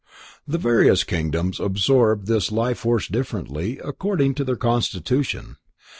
The 0.47 0.57
various 0.57 1.03
kingdoms 1.03 1.59
absorb 1.59 2.25
this 2.25 2.51
life 2.51 2.79
force 2.79 3.07
differently, 3.07 3.77
according 3.77 4.33
to 4.33 4.43
their 4.43 4.55
constitution. 4.55 5.57